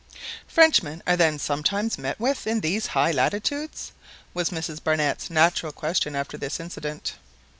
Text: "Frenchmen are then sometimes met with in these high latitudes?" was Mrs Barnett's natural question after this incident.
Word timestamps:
"Frenchmen 0.47 1.03
are 1.05 1.15
then 1.15 1.37
sometimes 1.37 1.99
met 1.99 2.19
with 2.19 2.47
in 2.47 2.61
these 2.61 2.87
high 2.87 3.11
latitudes?" 3.11 3.91
was 4.33 4.49
Mrs 4.49 4.83
Barnett's 4.83 5.29
natural 5.29 5.71
question 5.71 6.15
after 6.15 6.37
this 6.39 6.59
incident. 6.59 7.13